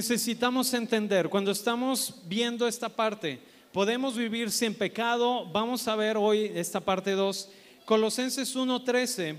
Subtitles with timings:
[0.00, 3.38] necesitamos entender, cuando estamos viendo esta parte,
[3.70, 7.50] podemos vivir sin pecado, vamos a ver hoy esta parte 2,
[7.84, 9.36] Colosenses 1.13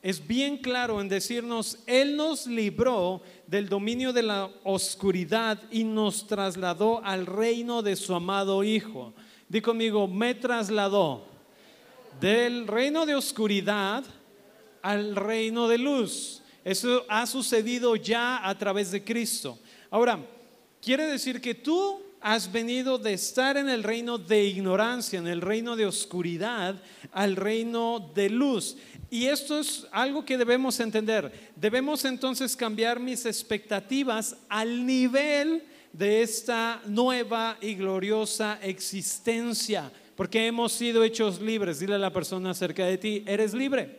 [0.00, 6.24] es bien claro en decirnos, Él nos libró del dominio de la oscuridad y nos
[6.24, 9.12] trasladó al reino de su amado Hijo.
[9.48, 11.24] Di conmigo, me trasladó
[12.20, 14.04] del reino de oscuridad
[14.82, 16.42] al reino de luz.
[16.64, 19.58] Eso ha sucedido ya a través de Cristo.
[19.90, 20.20] Ahora,
[20.80, 25.40] quiere decir que tú has venido de estar en el reino de ignorancia, en el
[25.40, 26.80] reino de oscuridad,
[27.12, 28.76] al reino de luz.
[29.10, 31.50] Y esto es algo que debemos entender.
[31.56, 40.72] Debemos entonces cambiar mis expectativas al nivel de esta nueva y gloriosa existencia, porque hemos
[40.72, 41.80] sido hechos libres.
[41.80, 43.98] Dile a la persona cerca de ti, eres libre.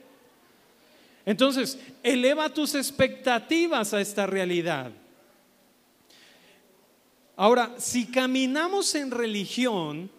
[1.26, 4.92] Entonces, eleva tus expectativas a esta realidad.
[7.42, 10.12] Ahora, si caminamos en religión,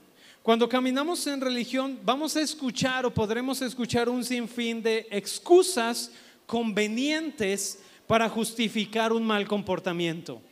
[0.42, 6.11] cuando caminamos en religión vamos a escuchar o podremos escuchar un sinfín de excusas
[6.48, 7.78] convenientes
[8.09, 10.43] para justificar un mal comportamiento.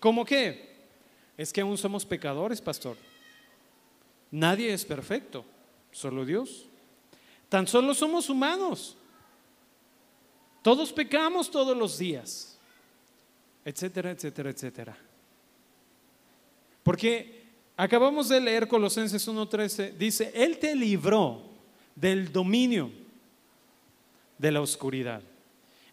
[0.00, 0.74] ¿Cómo qué?
[1.36, 2.96] Es que aún somos pecadores, pastor.
[4.30, 5.44] Nadie es perfecto,
[5.92, 6.64] solo Dios.
[7.50, 8.96] Tan solo somos humanos.
[10.62, 12.58] Todos pecamos todos los días,
[13.66, 14.96] etcétera, etcétera, etcétera.
[16.84, 17.42] Porque
[17.76, 21.42] acabamos de leer Colosenses 1.13, dice, Él te libró
[21.96, 22.92] del dominio
[24.38, 25.22] de la oscuridad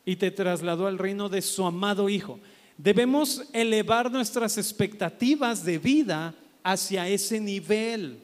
[0.06, 2.40] y te trasladó al reino de su amado Hijo.
[2.78, 8.20] Debemos elevar nuestras expectativas de vida hacia ese nivel,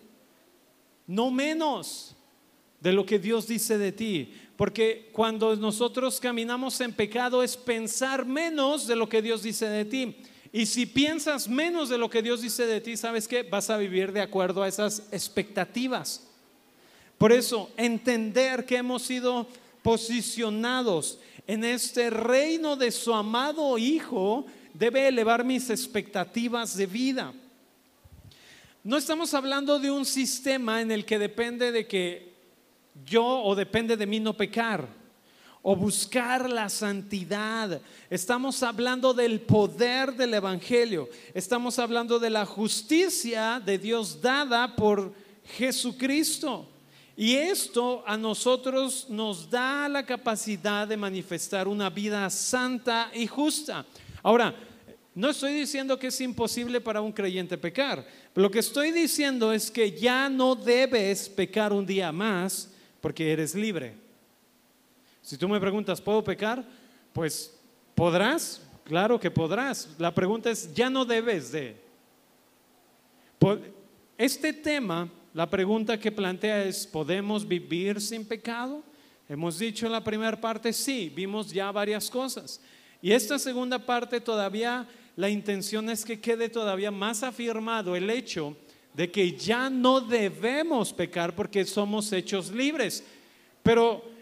[1.05, 2.15] no menos
[2.81, 8.25] de lo que Dios dice de ti, porque cuando nosotros caminamos en pecado es pensar
[8.25, 10.17] menos de lo que Dios dice de ti.
[10.51, 13.43] Y si piensas menos de lo que Dios dice de ti, ¿sabes qué?
[13.43, 16.23] Vas a vivir de acuerdo a esas expectativas.
[17.17, 19.47] Por eso, entender que hemos sido
[19.81, 27.33] posicionados en este reino de su amado Hijo debe elevar mis expectativas de vida.
[28.83, 32.33] No estamos hablando de un sistema en el que depende de que
[33.05, 34.96] yo o depende de mí no pecar
[35.69, 37.81] o buscar la santidad.
[38.09, 41.09] Estamos hablando del poder del Evangelio.
[41.33, 45.11] Estamos hablando de la justicia de Dios dada por
[45.57, 46.69] Jesucristo.
[47.17, 53.85] Y esto a nosotros nos da la capacidad de manifestar una vida santa y justa.
[54.23, 54.55] Ahora,
[55.15, 58.07] no estoy diciendo que es imposible para un creyente pecar.
[58.35, 63.53] Lo que estoy diciendo es que ya no debes pecar un día más porque eres
[63.53, 64.06] libre.
[65.27, 66.63] Si tú me preguntas, ¿puedo pecar?
[67.11, 67.53] Pues
[67.93, 69.89] podrás, claro que podrás.
[69.97, 71.75] La pregunta es, ya no debes de.
[74.17, 78.81] Este tema, la pregunta que plantea es, ¿podemos vivir sin pecado?
[79.27, 82.61] Hemos dicho en la primera parte, sí, vimos ya varias cosas.
[83.01, 84.87] Y esta segunda parte todavía,
[85.17, 88.55] la intención es que quede todavía más afirmado el hecho
[88.93, 93.03] de que ya no debemos pecar porque somos hechos libres.
[93.61, 94.15] Pero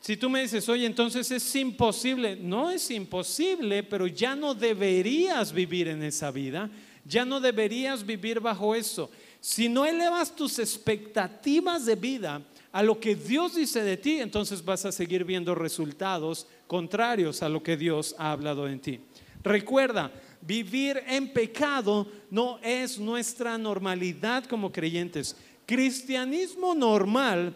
[0.00, 5.52] si tú me dices, oye, entonces es imposible, no es imposible, pero ya no deberías
[5.52, 6.70] vivir en esa vida,
[7.04, 9.10] ya no deberías vivir bajo eso.
[9.40, 14.64] Si no elevas tus expectativas de vida a lo que Dios dice de ti, entonces
[14.64, 19.00] vas a seguir viendo resultados contrarios a lo que Dios ha hablado en ti.
[19.42, 25.36] Recuerda, vivir en pecado no es nuestra normalidad como creyentes.
[25.66, 27.54] Cristianismo normal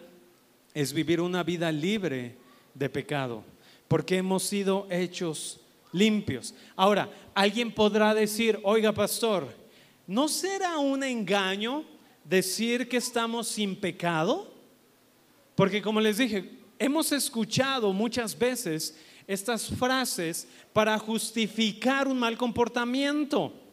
[0.75, 2.37] es vivir una vida libre
[2.75, 3.45] de pecado,
[3.89, 5.61] porque hemos sido hechos
[5.93, 6.55] limpios.
[6.75, 9.49] Ahora, alguien podrá decir, oiga pastor,
[10.07, 11.85] ¿no será un engaño
[12.25, 14.53] decir que estamos sin pecado?
[15.55, 23.64] Porque como les dije, hemos escuchado muchas veces estas frases para justificar un mal comportamiento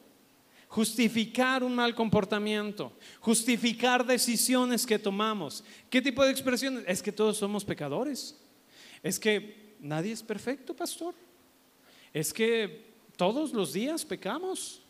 [0.71, 5.65] justificar un mal comportamiento, justificar decisiones que tomamos.
[5.89, 6.85] ¿Qué tipo de expresiones?
[6.88, 8.39] Es que todos somos pecadores.
[9.03, 11.13] Es que nadie es perfecto, pastor.
[12.13, 12.85] Es que
[13.18, 14.81] todos los días pecamos.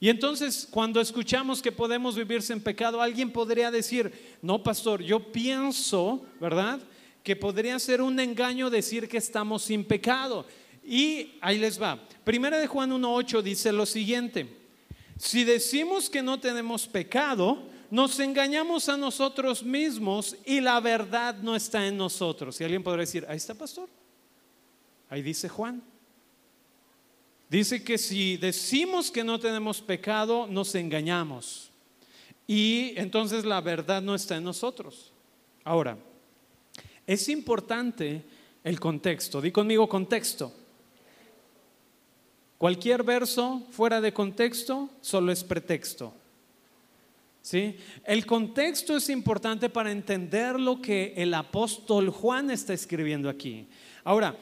[0.00, 4.12] Y entonces cuando escuchamos que podemos vivir sin pecado, alguien podría decir,
[4.42, 6.80] no, pastor, yo pienso, ¿verdad?
[7.22, 10.44] Que podría ser un engaño decir que estamos sin pecado.
[10.84, 12.04] Y ahí les va.
[12.24, 14.58] Primera de Juan 1.8 dice lo siguiente.
[15.18, 21.56] Si decimos que no tenemos pecado, nos engañamos a nosotros mismos y la verdad no
[21.56, 22.60] está en nosotros.
[22.60, 23.88] Y alguien podrá decir, ahí está pastor,
[25.10, 25.82] ahí dice Juan.
[27.50, 31.70] Dice que si decimos que no tenemos pecado, nos engañamos.
[32.46, 35.12] Y entonces la verdad no está en nosotros.
[35.64, 35.98] Ahora,
[37.06, 38.22] es importante
[38.62, 39.40] el contexto.
[39.40, 40.52] Di conmigo contexto.
[42.58, 46.12] Cualquier verso fuera de contexto solo es pretexto.
[47.40, 47.76] ¿Sí?
[48.04, 53.66] El contexto es importante para entender lo que el apóstol Juan está escribiendo aquí.
[54.04, 54.36] Ahora,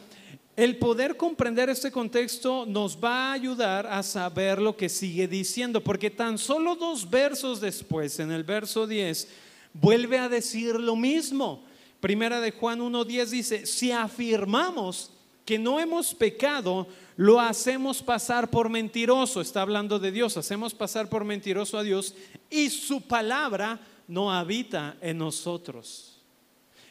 [0.56, 5.84] el poder comprender este contexto nos va a ayudar a saber lo que sigue diciendo,
[5.84, 9.28] porque tan solo dos versos después, en el verso 10,
[9.74, 11.62] vuelve a decir lo mismo.
[12.00, 15.12] Primera de Juan 1.10 dice, si afirmamos
[15.46, 19.40] que no hemos pecado, lo hacemos pasar por mentiroso.
[19.40, 22.14] Está hablando de Dios, hacemos pasar por mentiroso a Dios
[22.50, 26.18] y su palabra no habita en nosotros.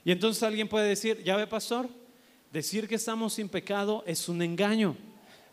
[0.04, 1.90] Y entonces alguien puede decir, ya ve pastor,
[2.52, 4.96] decir que estamos sin pecado es un engaño.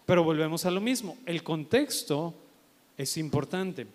[0.07, 2.35] Pero volvemos a lo mismo, el contexto
[2.97, 3.87] es importante.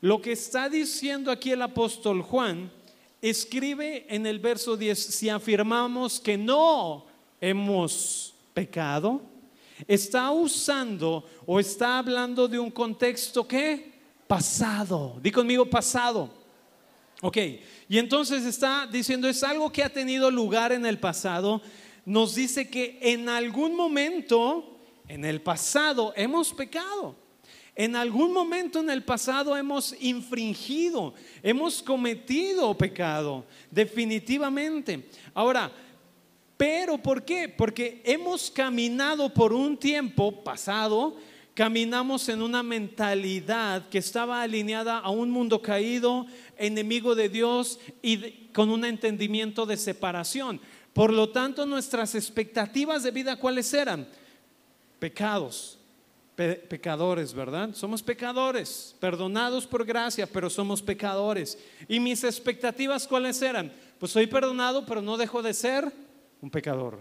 [0.00, 2.70] Lo que está diciendo aquí el apóstol Juan,
[3.22, 7.06] escribe en el verso 10, si afirmamos que no
[7.40, 9.20] hemos pecado,
[9.86, 13.92] está usando o está hablando de un contexto que
[14.26, 15.18] pasado.
[15.20, 16.30] Di conmigo pasado.
[17.20, 17.36] Ok,
[17.86, 21.60] y entonces está diciendo, es algo que ha tenido lugar en el pasado.
[22.06, 27.14] Nos dice que en algún momento, en el pasado, hemos pecado.
[27.74, 31.12] En algún momento en el pasado hemos infringido,
[31.42, 35.10] hemos cometido pecado, definitivamente.
[35.34, 35.70] Ahora,
[36.56, 37.48] pero ¿por qué?
[37.48, 41.16] Porque hemos caminado por un tiempo pasado,
[41.54, 46.26] caminamos en una mentalidad que estaba alineada a un mundo caído,
[46.56, 50.60] enemigo de Dios y con un entendimiento de separación.
[50.94, 54.08] Por lo tanto, nuestras expectativas de vida, ¿cuáles eran?
[54.98, 55.78] Pecados,
[56.34, 57.74] pecadores, ¿verdad?
[57.74, 61.58] Somos pecadores, perdonados por gracia, pero somos pecadores.
[61.86, 63.70] ¿Y mis expectativas cuáles eran?
[63.98, 66.05] Pues soy perdonado, pero no dejo de ser
[66.40, 66.98] un pecador.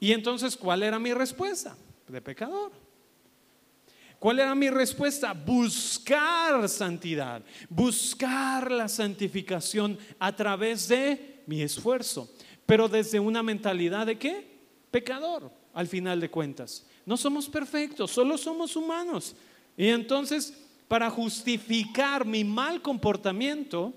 [0.00, 1.76] Y entonces, ¿cuál era mi respuesta?
[2.08, 2.72] De pecador.
[4.18, 5.32] ¿Cuál era mi respuesta?
[5.32, 12.30] Buscar santidad, buscar la santificación a través de mi esfuerzo,
[12.64, 14.46] pero desde una mentalidad de qué?
[14.92, 16.86] Pecador, al final de cuentas.
[17.04, 19.34] No somos perfectos, solo somos humanos.
[19.76, 23.92] Y entonces, para justificar mi mal comportamiento,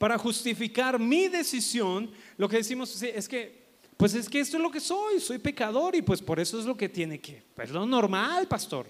[0.00, 3.64] para justificar mi decisión, lo que decimos es que,
[3.98, 6.64] pues es que esto es lo que soy, soy pecador y pues por eso es
[6.64, 8.86] lo que tiene que, pues normal, pastor.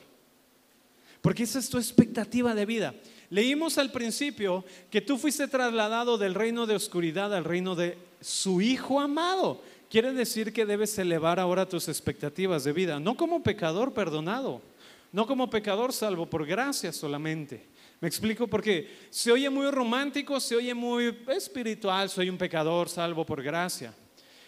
[1.20, 2.94] Porque esa es tu expectativa de vida.
[3.28, 8.60] Leímos al principio que tú fuiste trasladado del reino de oscuridad al reino de su
[8.60, 9.60] Hijo amado.
[9.90, 14.62] Quiere decir que debes elevar ahora tus expectativas de vida, no como pecador perdonado,
[15.10, 17.64] no como pecador salvo por gracia solamente,
[18.00, 23.26] me explico porque se oye muy romántico, se oye muy espiritual, soy un pecador salvo
[23.26, 23.94] por gracia.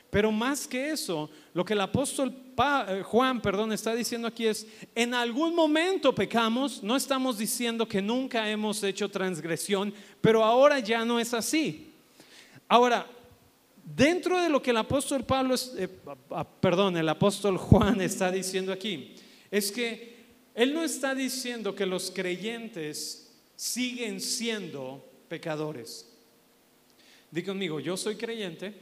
[0.08, 2.34] Pero más que eso, lo que el apóstol
[2.88, 8.02] eh, Juan, perdón, está diciendo aquí es, en algún momento pecamos, no estamos diciendo que
[8.02, 11.94] nunca hemos hecho transgresión, pero ahora ya no es así.
[12.68, 13.06] Ahora,
[13.82, 15.88] dentro de lo que el apóstol Pablo, eh,
[16.60, 19.14] perdón, el apóstol Juan está diciendo aquí,
[19.50, 20.12] es que
[20.54, 26.08] él no está diciendo que los creyentes siguen siendo pecadores.
[27.30, 28.74] Dí conmigo, yo soy creyente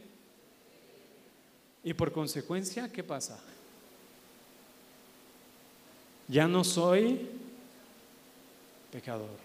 [1.85, 3.41] y por consecuencia, ¿qué pasa?
[6.29, 7.29] Ya no soy
[8.93, 9.39] pecador.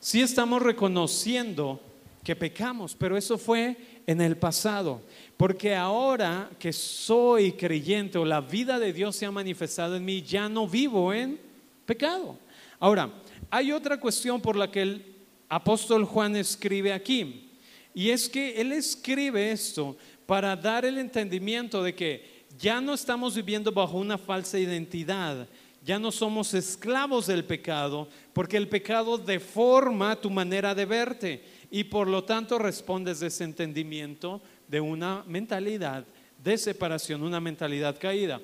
[0.00, 1.80] Sí estamos reconociendo
[2.22, 5.00] que pecamos, pero eso fue en el pasado,
[5.36, 10.22] porque ahora que soy creyente o la vida de Dios se ha manifestado en mí,
[10.22, 11.40] ya no vivo en
[11.84, 12.38] pecado.
[12.78, 13.10] Ahora,
[13.50, 15.16] hay otra cuestión por la que el
[15.48, 17.50] apóstol Juan escribe aquí,
[17.94, 23.34] y es que él escribe esto para dar el entendimiento de que ya no estamos
[23.34, 25.48] viviendo bajo una falsa identidad,
[25.84, 31.84] ya no somos esclavos del pecado, porque el pecado deforma tu manera de verte y
[31.84, 36.04] por lo tanto respondes de ese entendimiento de una mentalidad
[36.42, 38.40] de separación, una mentalidad caída.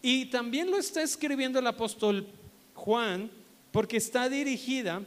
[0.00, 2.26] Y también lo está escribiendo el apóstol
[2.74, 3.30] Juan
[3.72, 5.02] porque está dirigida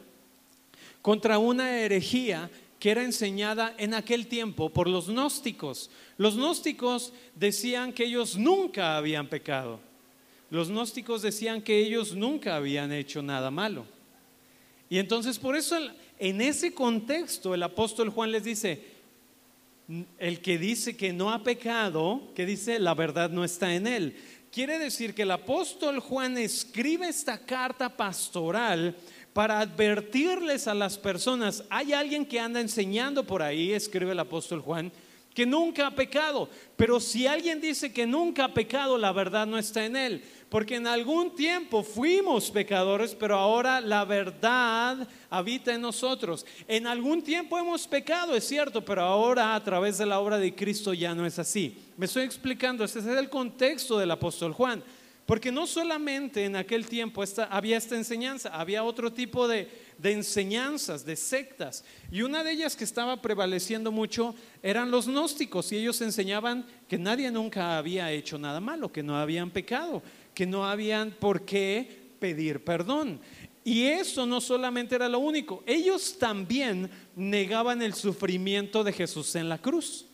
[1.02, 2.50] contra una herejía
[2.80, 5.92] que era enseñada en aquel tiempo por los gnósticos.
[6.18, 9.80] Los gnósticos decían que ellos nunca habían pecado.
[10.50, 13.86] Los gnósticos decían que ellos nunca habían hecho nada malo.
[14.90, 15.78] Y entonces por eso
[16.20, 18.84] en ese contexto el apóstol Juan les dice,
[20.18, 24.16] el que dice que no ha pecado, que dice la verdad no está en él.
[24.52, 28.98] Quiere decir que el apóstol Juan escribe esta carta pastoral
[29.32, 34.60] para advertirles a las personas, hay alguien que anda enseñando por ahí, escribe el apóstol
[34.60, 34.92] Juan,
[35.34, 36.50] que nunca ha pecado.
[36.76, 40.24] Pero si alguien dice que nunca ha pecado, la verdad no está en él.
[40.50, 46.46] Porque en algún tiempo fuimos pecadores, pero ahora la verdad habita en nosotros.
[46.68, 50.54] En algún tiempo hemos pecado, es cierto, pero ahora a través de la obra de
[50.54, 51.78] Cristo ya no es así.
[51.96, 54.84] Me estoy explicando, ese es el contexto del apóstol Juan.
[55.32, 61.06] Porque no solamente en aquel tiempo había esta enseñanza, había otro tipo de, de enseñanzas,
[61.06, 61.86] de sectas.
[62.12, 66.98] Y una de ellas que estaba prevaleciendo mucho eran los gnósticos y ellos enseñaban que
[66.98, 71.90] nadie nunca había hecho nada malo, que no habían pecado, que no habían por qué
[72.20, 73.22] pedir perdón.
[73.64, 79.48] Y eso no solamente era lo único, ellos también negaban el sufrimiento de Jesús en
[79.48, 80.11] la cruz.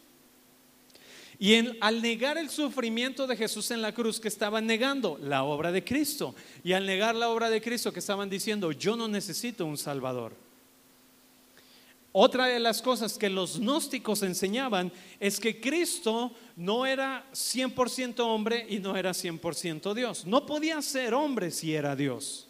[1.39, 5.71] Y al negar el sufrimiento de Jesús en la cruz, que estaban negando la obra
[5.71, 6.33] de Cristo.
[6.63, 10.33] Y al negar la obra de Cristo, que estaban diciendo, yo no necesito un Salvador.
[12.11, 18.65] Otra de las cosas que los gnósticos enseñaban es que Cristo no era 100% hombre
[18.67, 20.25] y no era 100% Dios.
[20.25, 22.47] No podía ser hombre si era Dios.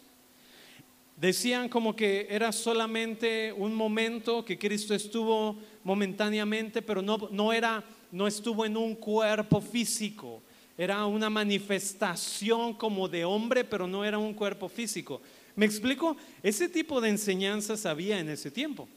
[1.16, 7.84] Decían como que era solamente un momento que Cristo estuvo momentáneamente, pero no, no era
[8.10, 10.42] no estuvo en un cuerpo físico,
[10.76, 15.20] era una manifestación como de hombre, pero no era un cuerpo físico.
[15.56, 16.16] ¿Me explico?
[16.42, 18.88] Ese tipo de enseñanzas había en ese tiempo.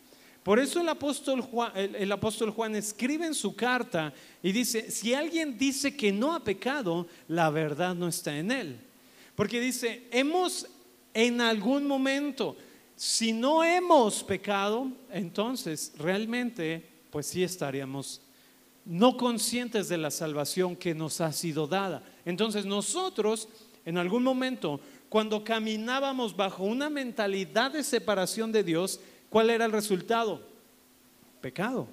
[0.44, 6.12] Por eso el apóstol, Juan, escribe en su carta y dice, si alguien dice que
[6.12, 8.80] no ha pecado, la verdad no está en él.
[9.36, 10.68] Porque dice, hemos
[11.14, 12.56] en algún momento,
[12.96, 18.22] si no hemos pecado, entonces realmente, pues sí estaríamos
[18.86, 22.04] no conscientes de la salvación que nos ha sido dada.
[22.26, 23.48] Entonces nosotros,
[23.86, 29.72] en algún momento, cuando caminábamos bajo una mentalidad de separación de Dios, ¿cuál era el
[29.72, 30.42] resultado?
[31.42, 31.88] Pecado.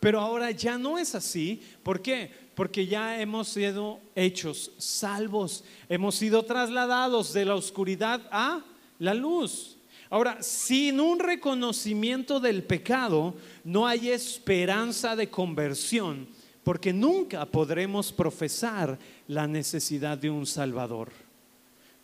[0.00, 1.62] Pero ahora ya no es así.
[1.82, 2.30] ¿Por qué?
[2.54, 5.64] Porque ya hemos sido hechos salvos.
[5.88, 8.62] Hemos sido trasladados de la oscuridad a
[8.98, 9.77] la luz.
[10.10, 13.34] Ahora, sin un reconocimiento del pecado,
[13.64, 16.26] no hay esperanza de conversión,
[16.64, 21.10] porque nunca podremos profesar la necesidad de un Salvador.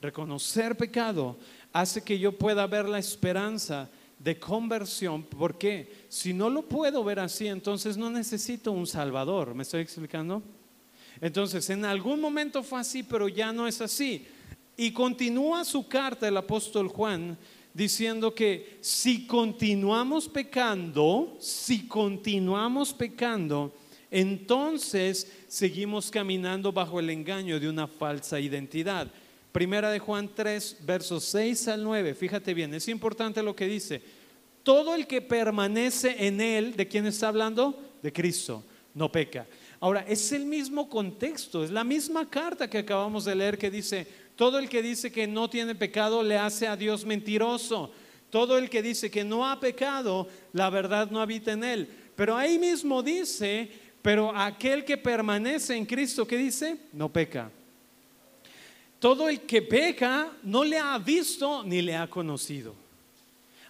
[0.02, 1.38] Reconocer pecado
[1.72, 7.20] hace que yo pueda ver la esperanza de conversión, porque si no lo puedo ver
[7.20, 9.54] así, entonces no necesito un Salvador.
[9.54, 10.42] ¿Me estoy explicando?
[11.20, 14.26] Entonces, en algún momento fue así, pero ya no es así.
[14.76, 17.38] Y continúa su carta el apóstol Juan
[17.74, 23.74] diciendo que si continuamos pecando, si continuamos pecando,
[24.10, 29.10] entonces seguimos caminando bajo el engaño de una falsa identidad.
[29.50, 34.00] Primera de Juan 3, versos 6 al 9, fíjate bien, es importante lo que dice.
[34.62, 37.78] Todo el que permanece en él, ¿de quién está hablando?
[38.02, 38.64] De Cristo,
[38.94, 39.46] no peca.
[39.80, 44.06] Ahora, es el mismo contexto, es la misma carta que acabamos de leer que dice,
[44.36, 47.92] todo el que dice que no tiene pecado le hace a Dios mentiroso.
[48.30, 51.88] Todo el que dice que no ha pecado, la verdad no habita en él.
[52.16, 53.70] Pero ahí mismo dice,
[54.02, 56.76] pero aquel que permanece en Cristo, ¿qué dice?
[56.92, 57.50] No peca.
[58.98, 62.74] Todo el que peca no le ha visto ni le ha conocido.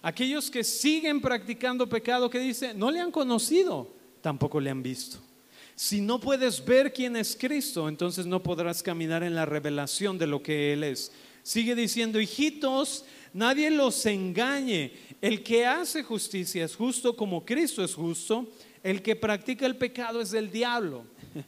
[0.01, 2.73] Aquellos que siguen practicando pecado, ¿qué dice?
[2.73, 3.91] No le han conocido,
[4.21, 5.19] tampoco le han visto.
[5.75, 10.27] Si no puedes ver quién es Cristo, entonces no podrás caminar en la revelación de
[10.27, 11.11] lo que Él es.
[11.43, 13.03] Sigue diciendo, hijitos,
[13.33, 14.93] nadie los engañe.
[15.21, 18.47] El que hace justicia es justo como Cristo es justo.
[18.81, 21.03] El que practica el pecado es del diablo.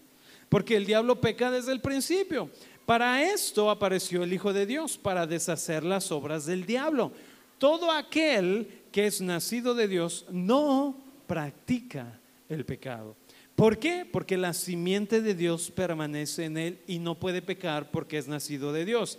[0.49, 2.49] Porque el diablo peca desde el principio.
[2.85, 7.11] Para esto apareció el Hijo de Dios, para deshacer las obras del diablo.
[7.57, 12.19] Todo aquel que es nacido de Dios no practica
[12.49, 13.15] el pecado.
[13.57, 14.05] ¿Por qué?
[14.05, 18.71] Porque la simiente de Dios permanece en él y no puede pecar porque es nacido
[18.71, 19.17] de Dios.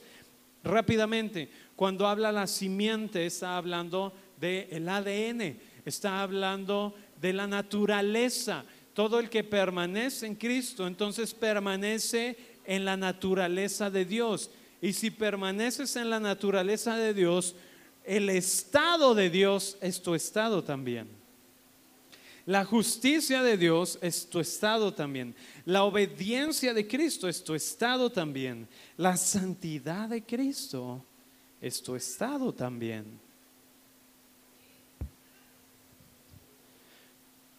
[0.63, 8.65] Rápidamente, cuando habla la simiente está hablando del ADN, está hablando de la naturaleza.
[8.95, 14.53] Todo el que permanece en Cristo, entonces permanece en la naturaleza de Dios.
[14.81, 17.57] Y si permaneces en la naturaleza de Dios,
[18.05, 21.18] el estado de Dios es tu estado también.
[22.49, 25.35] La justicia de Dios es tu estado también.
[25.67, 28.67] La obediencia de Cristo es tu estado también.
[28.97, 31.05] La santidad de Cristo
[31.61, 33.05] es tu estado también.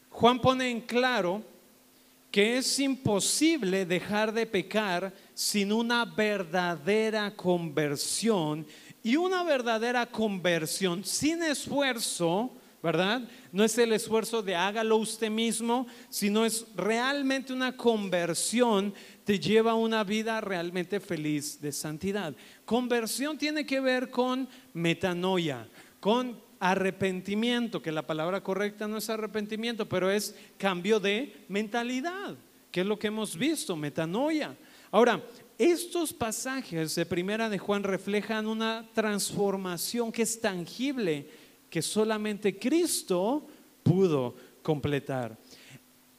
[0.09, 1.43] Juan pone en claro
[2.31, 8.65] que es imposible dejar de pecar sin una verdadera conversión.
[9.03, 12.49] Y una verdadera conversión sin esfuerzo,
[12.81, 13.21] ¿verdad?
[13.51, 18.93] No es el esfuerzo de hágalo usted mismo, sino es realmente una conversión,
[19.23, 22.35] te lleva a una vida realmente feliz de santidad.
[22.65, 25.67] Conversión tiene que ver con metanoia,
[25.99, 32.35] con arrepentimiento, que la palabra correcta no es arrepentimiento, pero es cambio de mentalidad,
[32.71, 34.55] que es lo que hemos visto, metanoia.
[34.91, 35.23] Ahora,
[35.57, 41.29] estos pasajes de Primera de Juan reflejan una transformación que es tangible,
[41.69, 43.45] que solamente Cristo
[43.83, 45.37] pudo completar.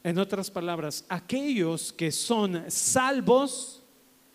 [0.03, 3.83] En otras palabras, aquellos que son salvos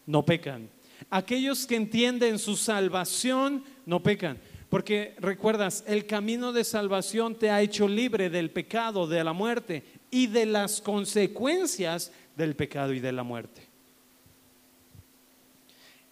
[0.05, 0.69] no pecan.
[1.09, 4.39] Aquellos que entienden su salvación no pecan.
[4.69, 9.83] Porque recuerdas, el camino de salvación te ha hecho libre del pecado, de la muerte
[10.11, 13.61] y de las consecuencias del pecado y de la muerte.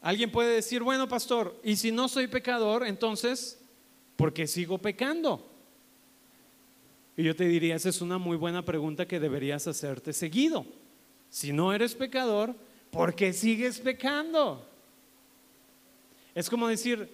[0.01, 3.62] Alguien puede decir, bueno, pastor, y si no soy pecador, entonces,
[4.15, 5.49] ¿por qué sigo pecando?
[7.15, 10.65] Y yo te diría, esa es una muy buena pregunta que deberías hacerte seguido.
[11.29, 12.55] Si no eres pecador,
[12.91, 14.67] ¿por qué sigues pecando?
[16.33, 17.09] Es como decir,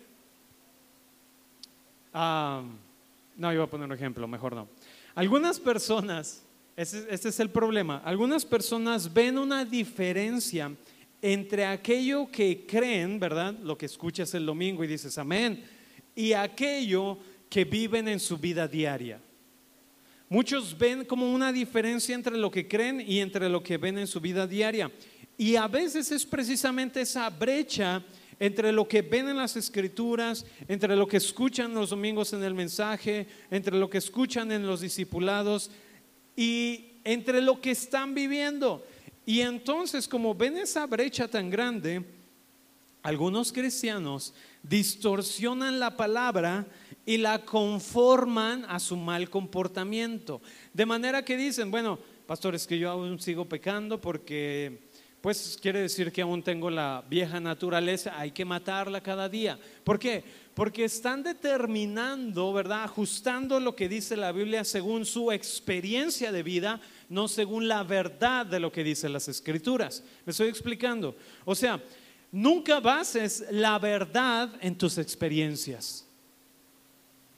[2.14, 2.64] ah,
[3.36, 4.68] no, iba a poner un ejemplo, mejor no.
[5.16, 6.44] Algunas personas,
[6.78, 10.72] este, este es el problema, algunas personas ven una diferencia
[11.22, 13.54] entre aquello que creen, ¿verdad?
[13.62, 15.66] Lo que escuchas el domingo y dices amén,
[16.20, 17.18] y aquello
[17.50, 19.22] que viven en su vida diaria.
[20.28, 24.06] Muchos ven como una diferencia entre lo que creen y entre lo que ven en
[24.06, 24.92] su vida diaria.
[25.38, 28.04] Y a veces es precisamente esa brecha
[28.38, 32.54] entre lo que ven en las escrituras, entre lo que escuchan los domingos en el
[32.54, 35.72] mensaje, entre lo que escuchan en los discipulados
[36.36, 38.86] y entre lo que están viviendo.
[39.26, 42.19] Y entonces, como ven esa brecha tan grande,
[43.02, 44.34] algunos cristianos
[44.64, 46.66] distorsionan la palabra
[47.06, 50.42] y la conforman a su mal comportamiento.
[50.74, 54.90] De manera que dicen, bueno, pastor, es que yo aún sigo pecando porque
[55.22, 59.60] pues quiere decir que aún tengo la vieja naturaleza, hay que matarla cada día.
[59.84, 60.24] ¿Por qué?
[60.54, 62.84] Porque están determinando, ¿verdad?
[62.84, 68.46] Ajustando lo que dice la Biblia según su experiencia de vida, no según la verdad
[68.46, 70.04] de lo que dicen las escrituras.
[70.26, 71.16] Me estoy explicando.
[71.44, 71.82] O sea,
[72.32, 76.06] nunca bases la verdad en tus experiencias.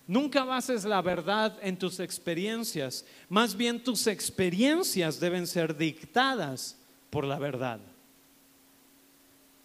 [0.08, 3.06] Nunca bases la verdad en tus experiencias.
[3.30, 6.78] Más bien tus experiencias deben ser dictadas
[7.10, 7.80] por la verdad.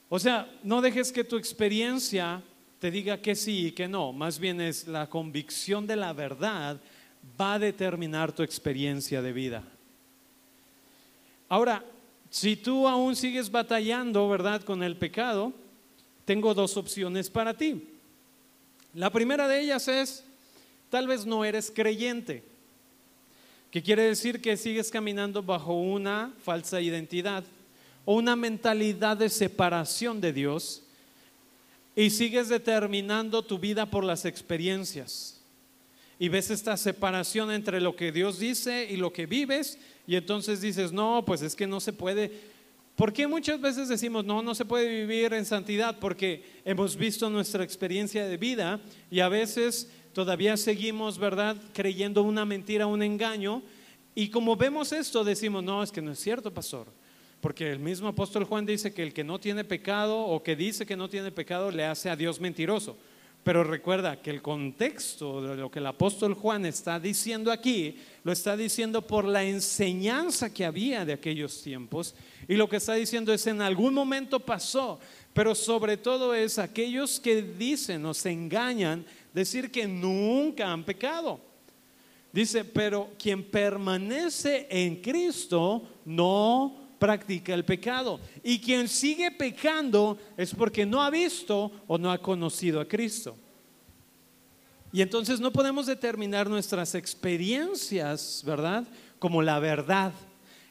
[0.08, 2.42] O sea, no dejes que tu experiencia
[2.78, 6.78] te diga que sí y que no, más bien es la convicción de la verdad
[7.40, 9.64] va a determinar tu experiencia de vida.
[11.48, 11.84] Ahora,
[12.30, 15.52] si tú aún sigues batallando, ¿verdad?, con el pecado,
[16.24, 17.88] tengo dos opciones para ti.
[18.94, 20.24] La primera de ellas es,
[20.90, 22.42] tal vez no eres creyente
[23.70, 27.44] que quiere decir que sigues caminando bajo una falsa identidad
[28.06, 30.82] o una mentalidad de separación de Dios
[31.94, 35.35] y sigues determinando tu vida por las experiencias.
[36.18, 40.60] Y ves esta separación entre lo que Dios dice y lo que vives y entonces
[40.60, 42.30] dices, no, pues es que no se puede.
[42.94, 45.98] ¿Por qué muchas veces decimos, no, no se puede vivir en santidad?
[45.98, 52.44] Porque hemos visto nuestra experiencia de vida y a veces todavía seguimos, ¿verdad?, creyendo una
[52.44, 53.62] mentira, un engaño.
[54.14, 56.86] Y como vemos esto, decimos, no, es que no es cierto, pastor.
[57.40, 60.86] Porque el mismo apóstol Juan dice que el que no tiene pecado o que dice
[60.86, 62.96] que no tiene pecado le hace a Dios mentiroso.
[63.46, 68.32] Pero recuerda que el contexto de lo que el apóstol Juan está diciendo aquí, lo
[68.32, 72.16] está diciendo por la enseñanza que había de aquellos tiempos.
[72.48, 74.98] Y lo que está diciendo es en algún momento pasó,
[75.32, 81.38] pero sobre todo es aquellos que dicen o se engañan decir que nunca han pecado.
[82.32, 88.20] Dice, pero quien permanece en Cristo no practica el pecado.
[88.42, 93.36] Y quien sigue pecando es porque no ha visto o no ha conocido a Cristo.
[94.92, 98.86] Y entonces no podemos determinar nuestras experiencias, ¿verdad?
[99.18, 100.12] Como la verdad.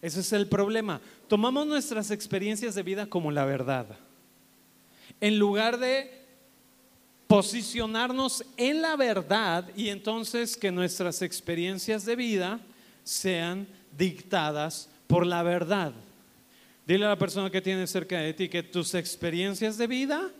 [0.02, 1.02] Ese es el problema.
[1.28, 3.88] Tomamos nuestras experiencias de vida como la verdad.
[5.22, 6.26] En lugar de
[7.28, 12.60] posicionarnos en la verdad y entonces que nuestras experiencias de vida
[13.04, 15.94] sean dictadas por la verdad.
[16.86, 20.32] Dile a la persona que tiene cerca de ti que tus experiencias de vida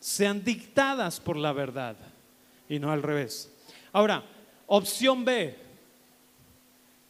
[0.00, 1.96] sean dictadas por la verdad
[2.68, 3.50] y no al revés.
[3.92, 4.24] Ahora,
[4.66, 5.56] opción B.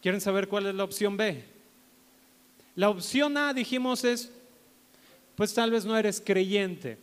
[0.02, 1.42] ¿Quieren saber cuál es la opción B?
[2.76, 4.30] La opción A, dijimos, es
[5.34, 6.98] pues tal vez no eres creyente.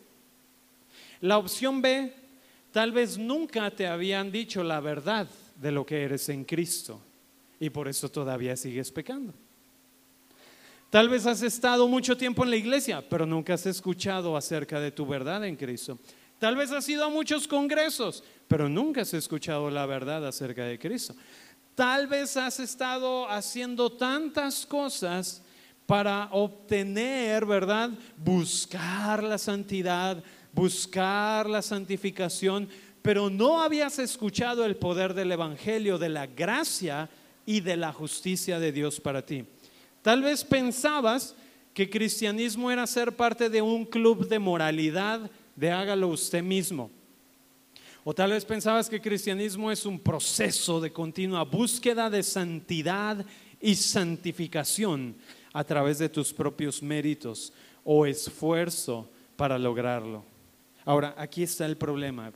[1.20, 2.14] La opción B,
[2.72, 7.02] tal vez nunca te habían dicho la verdad de lo que eres en Cristo
[7.60, 9.34] y por eso todavía sigues pecando.
[10.92, 14.92] Tal vez has estado mucho tiempo en la iglesia, pero nunca has escuchado acerca de
[14.92, 15.98] tu verdad en Cristo.
[16.38, 20.78] Tal vez has ido a muchos congresos, pero nunca has escuchado la verdad acerca de
[20.78, 21.16] Cristo.
[21.76, 25.42] Tal vez has estado haciendo tantas cosas
[25.86, 27.92] para obtener, ¿verdad?
[28.18, 32.68] Buscar la santidad, buscar la santificación,
[33.02, 37.10] pero no habías escuchado el poder del Evangelio, de la gracia
[37.46, 39.46] y de la justicia de Dios para ti.
[40.02, 41.36] Tal vez pensabas
[41.74, 46.90] que cristianismo era ser parte de un club de moralidad, de hágalo usted mismo.
[48.04, 53.24] O tal vez pensabas que cristianismo es un proceso de continua búsqueda de santidad
[53.62, 55.16] y santificación
[55.54, 60.24] a través de tus propios méritos o esfuerzo para lograrlo.
[60.84, 62.32] Ahora, aquí está el problema.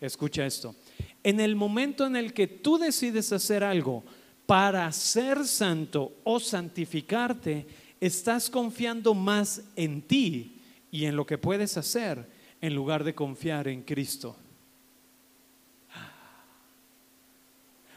[0.00, 0.76] Escucha esto.
[1.24, 4.04] En el momento en el que tú decides hacer algo
[4.50, 7.68] para ser santo o santificarte,
[8.00, 10.60] estás confiando más en ti
[10.90, 12.28] y en lo que puedes hacer
[12.60, 14.36] en lugar de confiar en Cristo.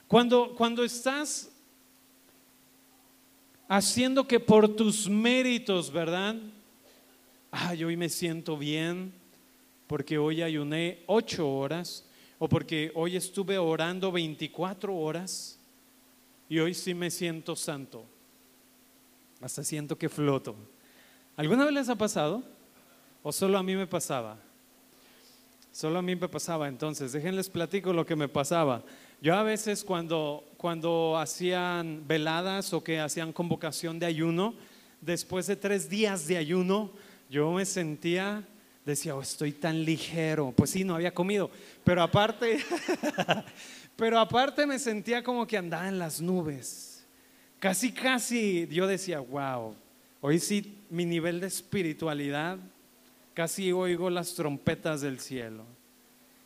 [0.08, 1.50] Cuando, cuando estás
[3.68, 6.36] haciendo que por tus méritos, ¿verdad?
[7.50, 9.12] Ay, hoy me siento bien,
[9.88, 12.06] porque hoy ayuné ocho horas
[12.38, 15.58] o porque hoy estuve orando 24 horas
[16.54, 18.06] y hoy sí me siento santo.
[19.42, 20.56] Hasta siento que floto.
[21.36, 22.44] ¿Alguna vez les ha pasado?
[23.24, 24.38] ¿O solo a mí me pasaba?
[25.72, 27.12] Solo a mí me pasaba entonces.
[27.12, 28.84] Déjenles platico lo que me pasaba.
[29.20, 34.54] Yo a veces cuando, cuando hacían veladas o que hacían convocación de ayuno,
[35.02, 36.92] después de tres días de ayuno,
[37.32, 38.48] yo me sentía
[38.86, 40.54] decía, oh, estoy tan ligero.
[40.56, 41.50] Pues sí, no había comido.
[41.84, 42.60] Pero aparte,
[43.96, 47.06] pero aparte me sentía como que andaba en las nubes.
[47.60, 49.76] Casi, casi yo decía, wow,
[50.22, 52.58] hoy sí mi nivel de espiritualidad,
[53.34, 55.66] casi oigo las trompetas del cielo.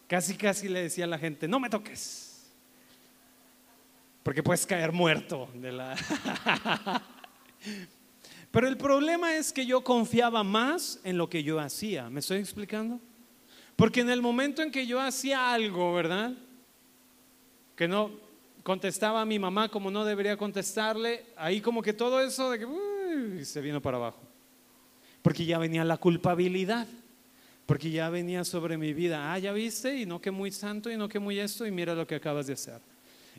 [0.08, 2.50] Casi, casi le decía a la gente, no me toques.
[4.24, 5.96] Porque puedes caer muerto de la...
[8.52, 12.10] Pero el problema es que yo confiaba más en lo que yo hacía.
[12.10, 13.00] ¿Me estoy explicando?
[13.76, 16.34] Porque en el momento en que yo hacía algo, ¿verdad?
[17.78, 18.12] Que no
[18.64, 23.46] contestaba a mi mamá como no debería contestarle, ahí como que todo eso de que
[23.46, 24.20] se vino para abajo.
[25.22, 26.86] Porque ya venía la culpabilidad.
[27.66, 29.32] Porque ya venía sobre mi vida.
[29.32, 31.96] Ah, ya viste, y no que muy santo, y no que muy esto, y mira
[31.96, 32.82] lo que acabas de hacer.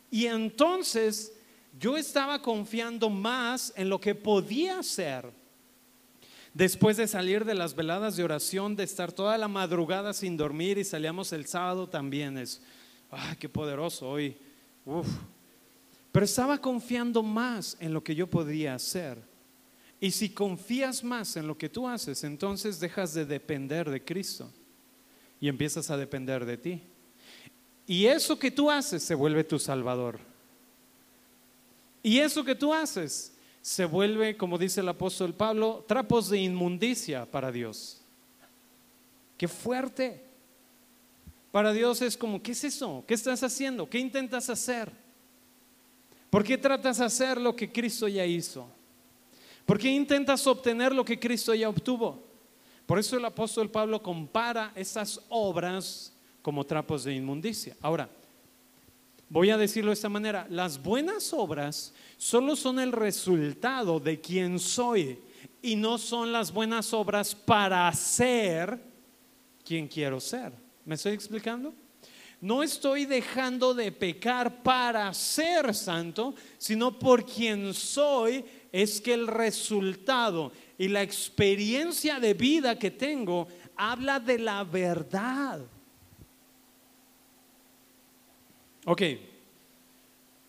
[0.09, 1.33] Y entonces
[1.79, 5.29] yo estaba confiando más en lo que podía hacer.
[6.53, 10.77] Después de salir de las veladas de oración, de estar toda la madrugada sin dormir
[10.77, 12.61] y salíamos el sábado también, es,
[13.11, 14.35] ¡ay, qué poderoso hoy!
[14.85, 15.07] Uf.
[16.11, 19.17] Pero estaba confiando más en lo que yo podía hacer.
[20.01, 24.49] Y si confías más en lo que tú haces, entonces dejas de depender de Cristo
[25.41, 26.81] y empiezas a depender de ti.
[27.85, 30.19] Y eso que tú haces se vuelve tu salvador.
[32.01, 37.25] Y eso que tú haces se vuelve, como dice el apóstol Pablo, trapos de inmundicia
[37.25, 38.01] para Dios.
[39.37, 40.28] Qué fuerte.
[41.51, 43.03] Para Dios es como, ¿qué es eso?
[43.07, 43.89] ¿Qué estás haciendo?
[43.89, 44.91] ¿Qué intentas hacer?
[46.29, 48.69] ¿Por qué tratas de hacer lo que Cristo ya hizo?
[49.65, 52.23] ¿Por qué intentas obtener lo que Cristo ya obtuvo?
[52.85, 57.75] Por eso el apóstol Pablo compara esas obras como trapos de inmundicia.
[57.81, 58.09] Ahora,
[59.31, 64.57] Voy a decirlo de esta manera, las buenas obras solo son el resultado de quien
[64.57, 65.19] soy
[65.61, 68.81] y no son las buenas obras para ser
[69.63, 70.51] quien quiero ser.
[70.89, 71.71] ¿Me estoy explicando?
[72.41, 79.27] No estoy dejando de pecar para ser santo, sino por quien soy es que el
[79.27, 85.61] resultado y la experiencia de vida que tengo habla de la verdad.
[88.85, 89.03] Ok,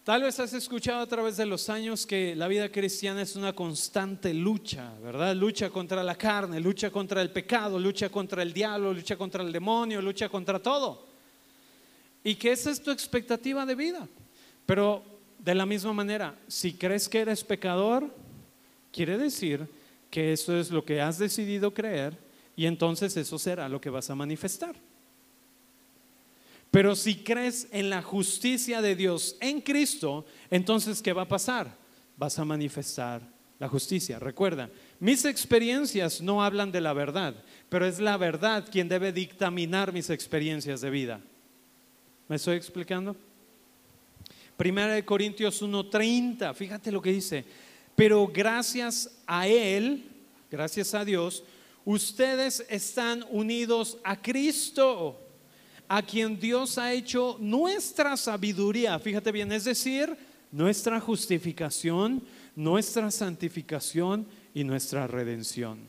[0.05, 3.53] tal vez has escuchado a través de los años que la vida cristiana es una
[3.53, 5.35] constante lucha, ¿verdad?
[5.35, 9.53] Lucha contra la carne, lucha contra el pecado, lucha contra el diablo, lucha contra el
[9.53, 11.07] demonio, lucha contra todo.
[12.25, 14.09] Y que esa es tu expectativa de vida.
[14.67, 15.03] Pero
[15.39, 18.09] de la misma manera, si crees que eres pecador,
[18.93, 19.67] quiere decir
[20.11, 22.17] que eso es lo que has decidido creer
[22.57, 24.75] y entonces eso será lo que vas a manifestar.
[26.71, 31.75] Pero si crees en la justicia de Dios en Cristo, entonces ¿qué va a pasar?
[32.17, 33.23] Vas a manifestar
[33.59, 34.19] la justicia.
[34.19, 37.35] Recuerda, Mis experiencias no hablan de la verdad,
[37.69, 41.21] pero es la verdad quien debe dictaminar mis experiencias de vida.
[42.29, 43.17] ¿Me estoy explicando?
[44.57, 47.45] Primera de Corintios 1:30, fíjate lo que dice.
[47.97, 50.05] Pero gracias a Él,
[50.51, 51.43] gracias a Dios,
[51.85, 55.19] ustedes están unidos a Cristo,
[55.93, 58.97] a quien Dios ha hecho nuestra sabiduría.
[59.01, 60.17] Fíjate bien, es decir,
[60.53, 62.23] nuestra justificación,
[62.55, 64.25] nuestra santificación
[64.55, 65.81] y nuestra redención.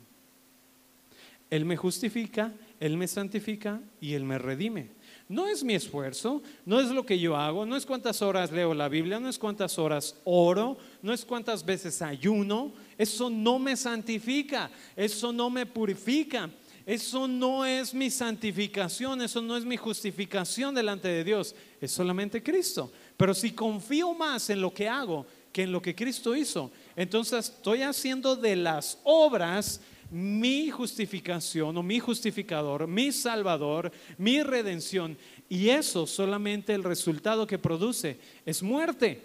[1.51, 4.89] Él me justifica, Él me santifica y Él me redime.
[5.29, 8.73] No es mi esfuerzo, no es lo que yo hago, no es cuántas horas leo
[8.73, 12.73] la Biblia, no es cuántas horas oro, no es cuántas veces ayuno.
[12.97, 16.49] Eso no me santifica, eso no me purifica,
[16.85, 22.41] eso no es mi santificación, eso no es mi justificación delante de Dios, es solamente
[22.41, 22.91] Cristo.
[23.17, 27.49] Pero si confío más en lo que hago que en lo que Cristo hizo, entonces
[27.49, 35.17] estoy haciendo de las obras mi justificación o mi justificador, mi salvador, mi redención.
[35.47, 39.21] Y eso solamente el resultado que produce es muerte.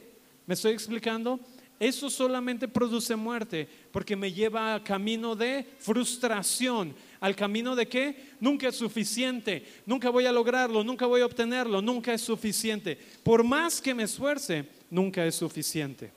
[0.46, 1.40] ¿Me estoy explicando?
[1.78, 8.34] Eso solamente produce muerte porque me lleva al camino de frustración, al camino de que
[8.40, 12.98] nunca es suficiente, nunca voy a lograrlo, nunca voy a obtenerlo, nunca es suficiente.
[13.22, 16.12] Por más que me esfuerce, nunca es suficiente.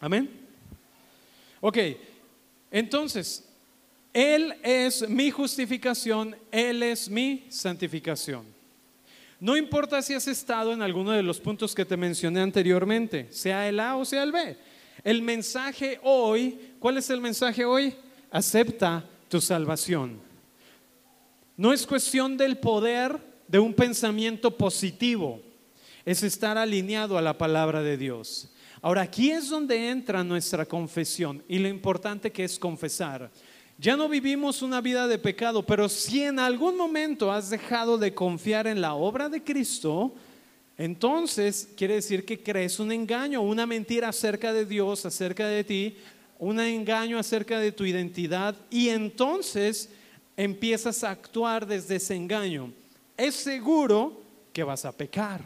[0.00, 0.30] Amén.
[1.60, 1.78] Ok,
[2.70, 3.44] entonces,
[4.14, 8.46] él es mi justificación, Él es mi santificación.
[9.40, 13.68] No importa si has estado en alguno de los puntos que te mencioné anteriormente, sea
[13.68, 14.56] el A o sea el B.
[15.02, 17.94] El mensaje hoy, ¿cuál es el mensaje hoy?
[18.30, 20.18] Acepta tu salvación.
[21.56, 25.40] No es cuestión del poder de un pensamiento positivo,
[26.04, 28.50] es estar alineado a la palabra de Dios.
[28.82, 33.30] Ahora, aquí es donde entra nuestra confesión y lo importante que es confesar.
[33.78, 38.14] Ya no vivimos una vida de pecado, pero si en algún momento has dejado de
[38.14, 40.14] confiar en la obra de Cristo,
[40.76, 45.96] entonces quiere decir que crees un engaño, una mentira acerca de Dios, acerca de ti,
[46.44, 49.88] un engaño acerca de tu identidad y entonces
[50.36, 52.70] empiezas a actuar desde ese engaño.
[53.16, 54.20] Es seguro
[54.52, 55.40] que vas a pecar.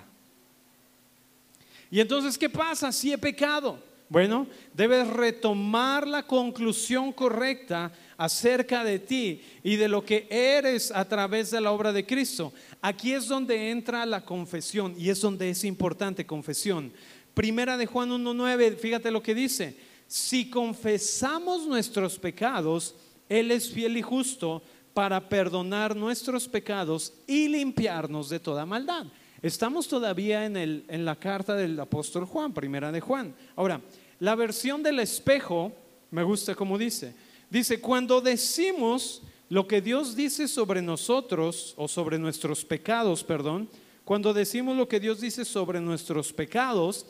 [1.89, 3.79] Y entonces, ¿qué pasa si he pecado?
[4.09, 11.05] Bueno, debes retomar la conclusión correcta acerca de ti y de lo que eres a
[11.05, 12.53] través de la obra de Cristo.
[12.83, 16.93] Aquí es donde entra la confesión y es donde es importante confesión.
[17.35, 19.88] Primera de Juan 1.9, fíjate lo que dice.
[20.09, 22.97] Si confesamos nuestros pecados,
[23.29, 29.07] Él es fiel y justo para perdonar nuestros pecados y limpiarnos de toda maldad.
[29.41, 33.33] Estamos todavía en, el, en la carta del apóstol Juan, primera de Juan.
[33.55, 33.81] Ahora,
[34.19, 35.71] la versión del espejo,
[36.11, 37.15] me gusta como dice,
[37.51, 43.71] Dice, cuando decimos lo que Dios dice sobre nosotros, o sobre nuestros pecados, perdón,
[44.05, 47.07] cuando decimos lo que Dios dice sobre nuestros pecados,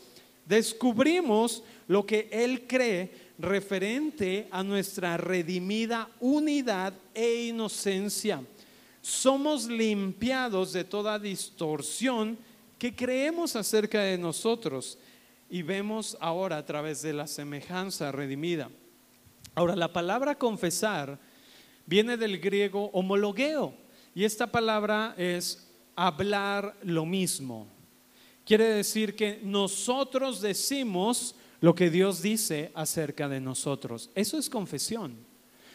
[0.49, 8.43] descubrimos lo que Él cree referente a nuestra redimida unidad e inocencia.
[9.01, 12.39] Somos limpiados de toda distorsión
[12.79, 14.99] que creemos acerca de nosotros
[15.51, 18.71] y vemos ahora a través de la semejanza redimida.
[19.55, 21.19] Ahora, la palabra confesar
[21.87, 23.75] viene del griego homologueo
[24.15, 27.67] y esta palabra es hablar lo mismo.
[28.49, 34.09] Quiere decir que nosotros decimos lo que Dios dice acerca de nosotros.
[34.15, 35.19] Eso es confesión.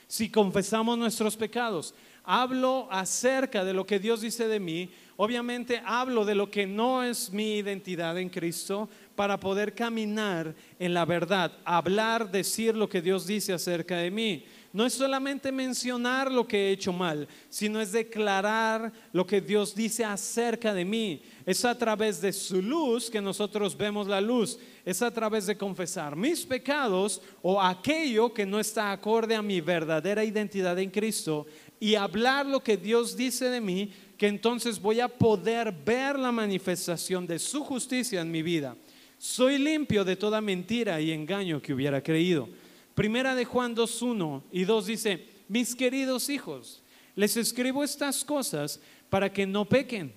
[0.08, 6.26] Si confesamos nuestros pecados, hablo acerca de lo que Dios dice de mí, obviamente hablo
[6.26, 11.52] de lo que no es mi identidad en Cristo para poder caminar en la verdad,
[11.66, 14.46] hablar, decir lo que Dios dice acerca de mí.
[14.74, 19.76] No es solamente mencionar lo que he hecho mal, sino es declarar lo que Dios
[19.76, 21.22] dice acerca de mí.
[21.46, 24.58] Es a través de su luz que nosotros vemos la luz.
[24.84, 29.62] Es a través de confesar mis pecados o aquello que no está acorde a mi
[29.62, 31.46] verdadera identidad en Cristo
[31.80, 36.32] y hablar lo que Dios dice de mí, que entonces voy a poder ver la
[36.32, 38.76] manifestación de su justicia en mi vida.
[39.20, 42.50] Soy limpio de toda mentira y engaño que hubiera creído.
[42.96, 46.84] Primera de Juan 2.1 y 2 dice, mis queridos hijos,
[47.16, 48.80] les escribo estas cosas
[49.10, 50.14] para que no pequen.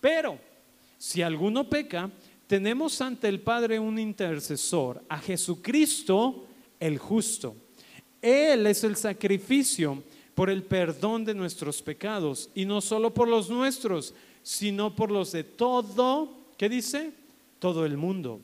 [0.00, 0.38] Pero
[0.98, 2.10] si alguno peca,
[2.46, 6.46] tenemos ante el Padre un intercesor, a Jesucristo
[6.78, 7.56] el justo.
[8.20, 10.02] Él es el sacrificio
[10.34, 15.32] por el perdón de nuestros pecados y no solo por los nuestros, sino por los
[15.32, 17.12] de todo, ¿qué dice?
[17.58, 18.40] Todo el mundo.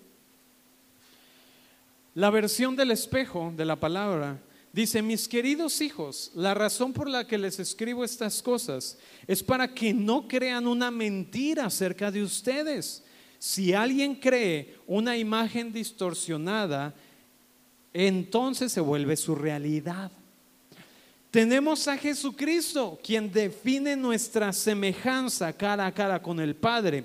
[2.14, 4.40] La versión del espejo de la palabra
[4.72, 9.66] Dice, mis queridos hijos, la razón por la que les escribo estas cosas es para
[9.66, 13.02] que no crean una mentira acerca de ustedes.
[13.38, 16.94] Si alguien cree una imagen distorsionada,
[17.94, 20.12] entonces se vuelve su realidad.
[21.30, 27.04] Tenemos a Jesucristo, quien define nuestra semejanza cara a cara con el Padre.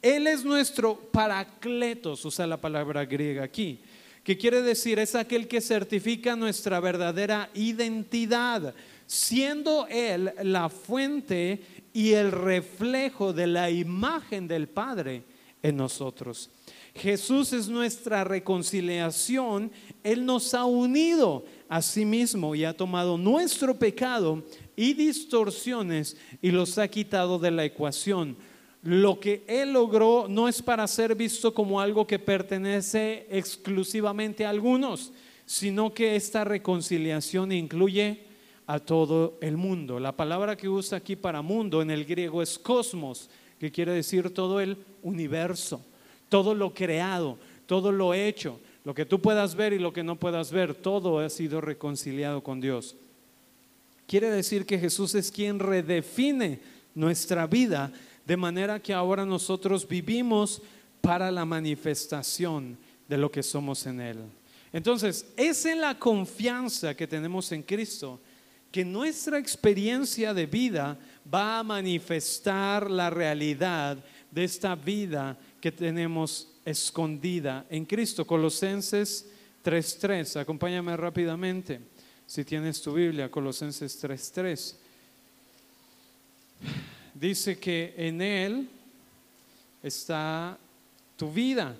[0.00, 3.80] Él es nuestro paracletos, usa la palabra griega aquí
[4.24, 8.74] que quiere decir es aquel que certifica nuestra verdadera identidad,
[9.06, 11.60] siendo Él la fuente
[11.92, 15.24] y el reflejo de la imagen del Padre
[15.62, 16.50] en nosotros.
[16.94, 19.72] Jesús es nuestra reconciliación,
[20.04, 24.44] Él nos ha unido a sí mismo y ha tomado nuestro pecado
[24.76, 28.36] y distorsiones y los ha quitado de la ecuación
[28.82, 34.50] lo que Él logró no es para ser visto como algo que pertenece exclusivamente a
[34.50, 35.12] algunos,
[35.46, 38.24] sino que esta reconciliación incluye
[38.66, 40.00] a todo el mundo.
[40.00, 44.34] La palabra que usa aquí para mundo en el griego es cosmos, que quiere decir
[44.34, 45.80] todo el universo,
[46.28, 50.16] todo lo creado, todo lo hecho, lo que tú puedas ver y lo que no
[50.16, 52.96] puedas ver, todo ha sido reconciliado con Dios.
[54.08, 56.60] Quiere decir que Jesús es quien redefine
[56.94, 57.92] nuestra vida
[58.26, 60.62] de manera que ahora nosotros vivimos
[61.00, 64.18] para la manifestación de lo que somos en Él.
[64.72, 68.20] Entonces, es en la confianza que tenemos en Cristo
[68.70, 70.98] que nuestra experiencia de vida
[71.32, 73.98] va a manifestar la realidad
[74.30, 78.26] de esta vida que tenemos escondida en Cristo.
[78.26, 79.28] Colosenses
[79.62, 81.80] 3.3, acompáñame rápidamente,
[82.26, 84.76] si tienes tu Biblia, Colosenses 3.3
[87.14, 88.68] dice que en Él
[89.82, 90.58] está
[91.16, 91.76] tu vida.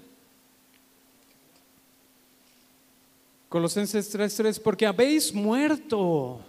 [3.49, 6.41] Colosenses 3:3, porque habéis muerto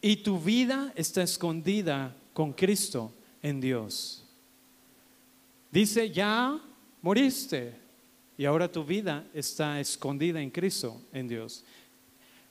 [0.00, 3.12] y tu vida está escondida con Cristo
[3.42, 4.24] en Dios.
[5.70, 6.58] Dice, ya
[7.02, 7.74] moriste
[8.36, 11.62] y ahora tu vida está escondida en Cristo en Dios.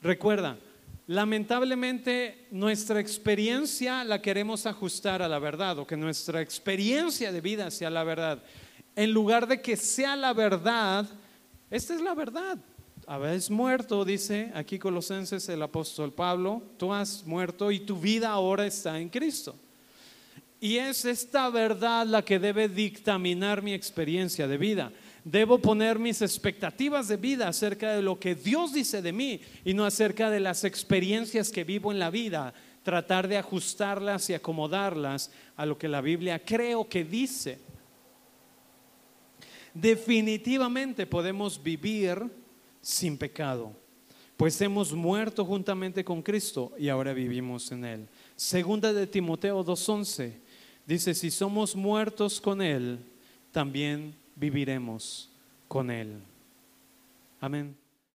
[0.02, 0.58] Recuerda,
[1.10, 7.72] Lamentablemente nuestra experiencia la queremos ajustar a la verdad o que nuestra experiencia de vida
[7.72, 8.44] sea la verdad.
[8.96, 11.08] En lugar de que sea la verdad,
[11.72, 12.60] esta es la verdad.
[13.08, 18.68] Habéis muerto, dice aquí Colosenses el apóstol Pablo, tú has muerto y tu vida ahora
[18.68, 19.56] está en Cristo.
[20.62, 24.92] Y es esta verdad la que debe dictaminar mi experiencia de vida.
[25.32, 29.76] Debo poner mis expectativas de vida acerca de lo que Dios dice de mí y
[29.76, 32.52] no acerca de las experiencias que vivo en la vida.
[32.82, 37.60] Tratar de ajustarlas y acomodarlas a lo que la Biblia creo que dice.
[39.72, 42.24] Definitivamente podemos vivir
[42.82, 43.74] sin pecado,
[44.36, 48.08] pues hemos muerto juntamente con Cristo y ahora vivimos en Él.
[48.36, 50.34] Segunda de Timoteo 2.11
[50.88, 52.98] dice, si somos muertos con Él,
[53.52, 55.30] también viviremos
[55.68, 56.22] con Él.
[57.42, 57.76] Amén.